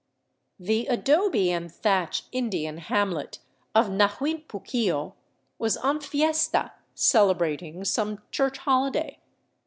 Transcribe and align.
The 0.59 0.87
adobe 0.87 1.51
and 1.51 1.71
thatch 1.71 2.23
Indian 2.31 2.79
hamlet 2.79 3.37
of 3.75 3.85
Nahuinpuquio 3.91 5.13
was 5.59 5.77
en 5.83 5.99
fiesta, 5.99 6.71
celebrating 6.95 7.85
some 7.85 8.23
church 8.31 8.57
holiday. 8.57 9.19